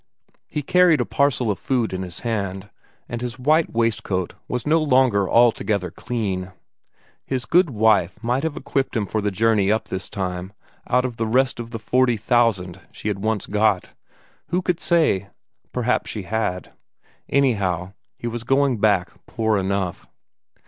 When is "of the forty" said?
11.59-12.17